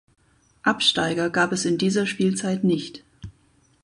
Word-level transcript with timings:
Absteiger 0.63 1.29
gab 1.29 1.51
es 1.51 1.63
in 1.63 1.77
dieser 1.77 2.07
Spielzeit 2.07 2.63
nicht. 2.63 3.03